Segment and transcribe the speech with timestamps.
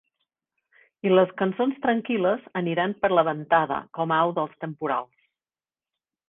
[1.07, 5.15] I les cançons tranquil·les aniran per la ventada com au dels temporals.